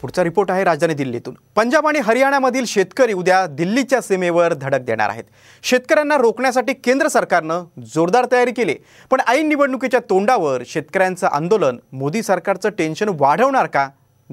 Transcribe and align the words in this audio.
पुढचा 0.00 0.24
रिपोर्ट 0.24 0.50
आहे 0.50 0.64
राजधानी 0.64 0.94
दिल्लीतून. 0.94 1.34
पंजाब 1.56 1.86
आणि 1.86 1.98
हरियाणामधील 1.98 2.64
शेतकरी 2.64 3.12
उद्या 3.12 3.46
दिल्लीच्या 3.46 4.00
सीमेवर 4.00 4.54
धडक 4.54 4.80
देणार 4.80 5.08
आहेत. 5.08 5.24
शेतकऱ्यांना 5.62 6.16
रोखण्यासाठी 6.16 6.72
केंद्र 6.72 7.08
सरकारनं 7.08 7.64
जोरदार 7.94 8.26
तयारी 8.32 8.52
केली. 8.52 8.74
पण 9.10 9.20
ऐन 9.28 9.48
निवडणुकीच्या 9.48 10.00
तोंडावर 10.10 10.62
शेतकऱ्यांचं 10.66 11.26
आंदोलन 11.26 11.76
मोदी 11.92 12.22
सरकारचं 12.22 12.68
टेन्शन 12.68 13.10
वाढवणार 13.20 13.66
का? 13.66 13.88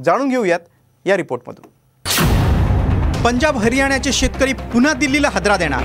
जाणून 0.05 0.29
घेऊयात 0.29 0.59
या 1.05 1.17
रिपोर्टमधून. 1.17 1.71
पंजाब 3.23 3.57
हरियाणाचे 3.57 4.11
शेतकरी 4.11 4.53
पुन्हा 4.53 4.93
दिल्लीला 4.93 5.29
हदरा 5.33 5.57
देणार. 5.57 5.83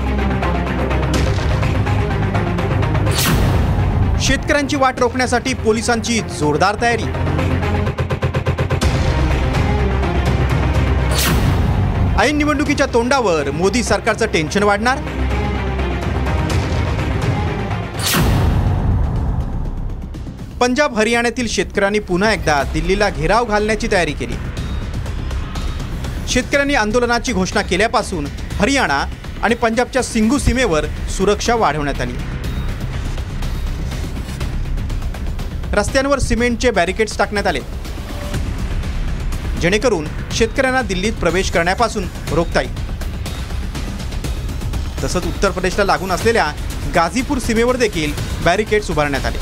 शेतकऱ्यांची 4.19 4.75
वाट 4.75 4.99
रोखण्यासाठी 4.99 5.53
पोलिसांची 5.53 6.19
जोरदार 6.19 6.75
तयारी. 6.81 7.03
ऐन 12.19 12.37
निवडणुकीच्या 12.37 12.85
तोंडावर 12.85 13.49
मोदी 13.51 13.83
सरकारचं 13.83 14.25
टेन्शन 14.25 14.63
वाढणार? 14.63 14.97
पंजाब 20.59 20.97
हरियाणातील 20.97 21.47
शेतकऱ्यांनी 21.47 21.99
पुन्हा 21.99 22.31
एकदा 22.33 22.61
दिल्लीला 22.63 23.09
घेराव 23.09 23.45
घालण्याची 23.45 23.87
तयारी 23.91 24.11
केली. 24.11 24.35
शेतकऱ्यांनी 26.27 26.73
आंदोलनाची 26.73 27.33
घोषणा 27.33 27.61
केल्यापासून 27.61 28.27
हरियाणा 28.59 29.03
आणि 29.43 29.55
पंजाबच्या 29.55 30.03
सिंगू 30.03 30.37
सीमेवर 30.37 30.85
सुरक्षा 31.17 31.55
वाढवण्यात 31.55 32.01
आली. 32.01 32.13
रस्त्यांवर 35.73 36.19
सिमेंटचे 36.19 36.71
बॅरिकेड्स 36.71 37.17
टाकण्यात 37.17 37.47
आले. 37.47 37.59
जेणेकरून 39.61 40.07
शेतकऱ्यांना 40.33 40.81
दिल्लीत 40.81 41.13
प्रवेश 41.13 41.51
करण्यापासून 41.51 42.07
रोखता 42.31 42.61
येईल. 42.61 42.89
तसंच 45.03 45.25
उत्तर 45.25 45.51
प्रदेशला 45.51 45.83
लागून 45.83 46.11
असलेल्या 46.11 46.51
गाझीपूर 46.95 47.39
सीमेवर 47.39 47.75
देखील 47.75 48.13
बॅरिकेड्स 48.45 48.89
उभारण्यात 48.91 49.25
आले. 49.25 49.37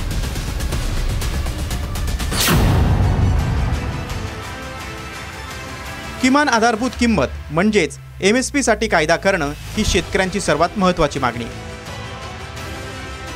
किमान 6.21 6.49
आधारभूत 6.49 6.91
किंमत 6.99 7.27
म्हणजेच 7.51 7.97
एम 8.21 8.35
एस 8.35 8.51
पीसाठी 8.51 8.87
कायदा 8.87 9.15
करणं 9.15 9.51
ही 9.75 9.83
शेतकऱ्यांची 9.85 10.39
सर्वात 10.41 10.77
महत्त्वाची 10.77 11.19
मागणी 11.19 11.45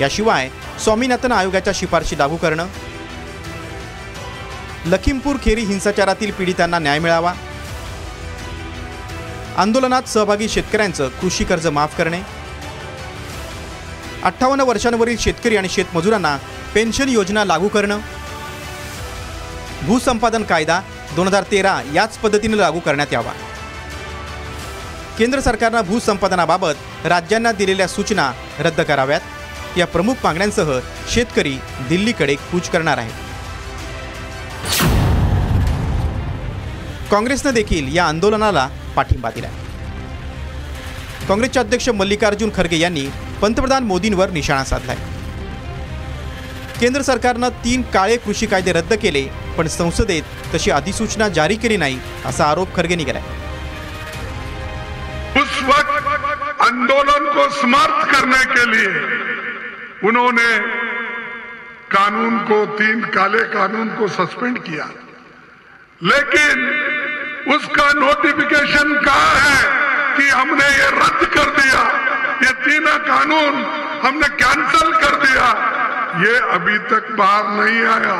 याशिवाय 0.01 0.49
स्वामीनाथन 0.83 1.31
आयोगाच्या 1.31 1.73
शिफारशी 1.75 2.17
लागू 2.17 2.35
करणं 2.35 2.67
लखीमपूर 4.85 5.35
खेरी 5.43 5.61
हिंसाचारातील 5.61 6.31
पीडितांना 6.31 6.79
न्याय 6.79 6.99
मिळावा. 6.99 7.33
आंदोलनात 9.57 10.03
सहभागी 10.03 10.49
शेतकऱ्यांचं 10.49 11.09
कृषी 11.09 11.43
कर्ज 11.43 11.67
माफ 11.67 11.97
करणे. 11.97 12.21
अठ्ठावन्न 14.23 14.63
वर्षांवरील 14.63 15.17
शेतकरी 15.17 15.57
आणि 15.57 15.69
शेतमजुरांना 15.69 16.37
पेन्शन 16.73 17.09
योजना 17.09 17.45
लागू 17.45 17.67
करणं. 17.67 17.99
भूसंपादन 19.81 20.43
कायदा 20.43 20.81
दोन 21.15 21.27
हजार 21.27 21.43
तेरा 21.51 21.81
याच 21.93 22.17
पद्धतीने 22.17 22.57
लागू 22.57 22.79
करण्यात 22.79 23.13
यावा. 23.13 23.31
केंद्र 25.17 25.39
सरकारनं 25.39 25.81
भूसंपादनाबाबत 25.81 27.05
राज्यांना 27.05 27.51
दिलेल्या 27.51 27.87
सूचना 27.87 28.31
रद्द 28.59 28.81
कराव्यात. 28.81 29.21
या 29.77 29.87
प्रमुख 29.87 30.13
मागण्यांसह 30.23 30.79
शेतकरी 31.09 31.57
दिल्लीकडे 31.89 32.35
कूच 32.35 32.69
करणार 32.69 32.97
आहेत. 32.97 33.22
काँग्रेसनं 37.13 37.53
देखील 37.53 37.95
या 37.95 38.05
आंदोलनाला 38.05 38.67
पाठिंबा 38.95 39.29
दिला 39.31 39.47
काँग्रेसचे 41.27 41.59
अध्यक्ष 41.59 41.89
मल्लिकार्जुन 41.89 42.51
खरगे 42.55 42.77
यांनी 42.77 43.05
पंतप्रधान 43.41 43.83
मोदींवर 43.83 44.29
निशाणा 44.29 44.63
साधलाय. 44.63 44.95
केंद्र 46.79 47.01
सरकारनं 47.01 47.49
तीन 47.65 47.81
काळे 47.93 48.15
कृषी 48.17 48.45
कायदे 48.45 48.73
रद्द 48.73 48.93
केले 49.01 49.23
पण 49.57 49.67
संसदेत 49.67 50.23
तशी 50.53 50.71
अधिसूचना 50.71 51.27
जारी 51.29 51.55
केली 51.55 51.77
नाही 51.77 51.99
असा 52.25 52.45
आरोप 52.45 52.75
खरगेंनी 52.75 53.03
केलाय. 53.03 53.23
उस 55.41 55.61
वक्त 55.67 56.07
आंदोलन 56.61 57.31
को 57.35 57.47
समाप्त 57.61 58.11
करने 58.13 58.43
के 58.55 58.65
लिए 58.71 58.89
उन्होंने 60.09 60.49
कानून 61.91 62.37
को 62.49 62.65
तीन 62.79 63.05
काले 63.15 63.43
कानून 63.53 63.87
को 63.99 64.07
सस्पेंड 64.09 64.57
किया। 64.59 64.89
लेकिन 66.01 66.55
उसका 67.47 67.87
नोटिफिकेशन 67.93 68.93
कहा 69.05 69.31
है 69.37 69.63
कि 70.17 70.29
हमने 70.29 70.67
ये 70.67 70.87
रद्द 70.89 71.25
कर 71.27 71.49
दिया? 71.51 71.81
ये 72.43 72.51
तीनों 72.51 72.97
कानून 72.99 73.55
हमने 74.05 74.27
कैंसल 74.27 74.91
कर 74.91 75.15
दिया। 75.15 75.47
ये 76.21 76.35
अभी 76.53 76.77
तक 76.77 77.11
बाहर 77.17 77.47
नहीं 77.47 77.83
आया। 77.85 78.15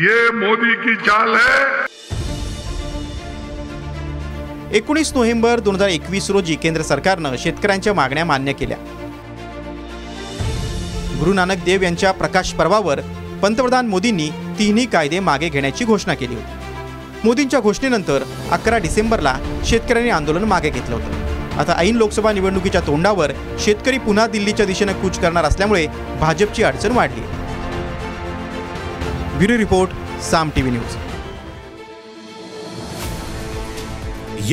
ये 0.00 0.30
मोदी 0.30 0.74
की 0.74 0.94
चाल 0.96 1.34
है। 1.36 1.88
एकोणीस 4.76 5.12
नोव्हेंबर 5.14 5.60
दोन 5.60 5.74
हजार 5.74 5.88
एकवीस 5.88 6.30
रोजी 6.30 6.54
केंद्र 6.54 6.82
सरकारनं 6.82 7.36
शेतकऱ्यांच्या 7.36 7.94
मागण्या 7.94 8.24
मान्य 8.24 8.52
केल्या. 8.52 8.78
गुरु 11.18 11.32
नानक 11.32 11.64
देव 11.64 11.82
यांच्या 11.82 12.12
प्रकाश 12.12 12.52
पर्वावर 12.52 13.00
पंतप्रधान 13.42 13.86
मोदींनी 13.86 14.30
तिन्ही 14.58 14.86
कायदे 14.86 15.20
मागे 15.20 15.48
घेण्याची 15.48 15.84
घोषणा 15.84 16.14
केली 16.14 16.34
होती. 16.34 16.69
मोदींच्या 17.24 17.60
घोषणेनंतर 17.60 18.22
अकरा 18.50 18.78
डिसेंबरला 18.78 19.38
शेतकऱ्यांनी 19.64 20.10
आंदोलन 20.10 20.44
मागे 20.44 20.70
घेतलं 20.70 20.94
होतं. 20.94 21.30
आता 21.56 21.74
ऐन 21.78 21.96
लोकसभा 21.96 22.32
निवडणुकीच्या 22.32 22.80
तोंडावर 22.80 23.32
शेतकरी 23.58 23.98
पुन्हा 23.98 24.26
दिल्लीच्या 24.26 24.66
दिशेनं 24.66 24.92
कूच 24.92 25.18
करणार 25.18 25.44
असल्यामुळे 25.44 25.86
भाजपची 26.20 26.62
अडचण 26.62 26.92
वाढली. 26.92 27.20
Bureau 29.38 29.58
report 29.58 29.90
Saam 30.22 30.50
TV 30.56 30.72
news. 30.72 30.96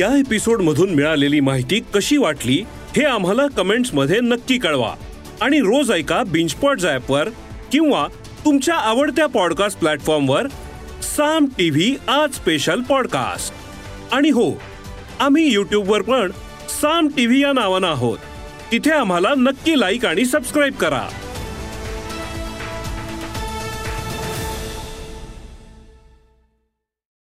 या 0.00 0.18
एपिसोड 0.18 0.62
मधून 0.62 0.90
मिळालेली 0.90 1.40
माहिती 1.40 1.80
कशी 1.94 2.16
वाटली 2.16 2.64
हे 2.96 3.04
आम्हाला 3.04 3.46
कमेंट्समध्ये 3.46 4.20
नक्की 4.20 4.58
कळवा. 4.58 4.94
आणि 5.40 5.58
रोज 5.58 5.92
ऐका 5.92 6.22
बिंचपॉट 6.22 6.80
वर 7.08 7.28
किंवा 7.72 8.06
तुमच्या 8.44 8.74
आवडत्या 8.74 9.26
पॉडकास्ट 9.26 9.78
प्लॅटफॉर्मवर 9.78 10.46
साम 11.16 11.46
टीव्ही 11.46 11.96
आज 12.08 12.34
स्पेशल 12.34 12.80
पॉडकास्ट 12.80 13.54
आणि 14.14 14.30
हो 14.30 14.52
आम्ही 15.20 15.52
यूट्यूबवर 15.52 16.02
पण 16.02 16.30
साम 16.82 17.08
टीव्ही 17.08 17.42
या 17.42 17.52
नावानं 17.52 17.86
आहोत. 17.86 18.18
तिथे 18.72 18.90
आम्हाला 18.90 19.28
नक्की 19.36 19.80
लाईक 19.80 20.06
आणि 20.06 20.24
सबस्क्राईब 20.24 20.74
करा. 20.74 21.08